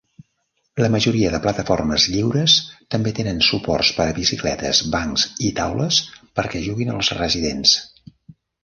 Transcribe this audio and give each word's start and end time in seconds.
La 0.83 0.87
majoria 0.93 1.33
de 1.33 1.41
plataformes 1.43 2.07
lliures 2.13 2.55
també 2.95 3.13
tenen 3.21 3.45
suports 3.49 3.93
per 3.99 4.09
a 4.09 4.17
bicicletes, 4.21 4.83
bancs 4.97 5.29
i 5.51 5.55
taules 5.63 6.03
perquè 6.41 6.67
juguin 6.71 6.95
els 6.97 7.17
residents. 7.23 7.79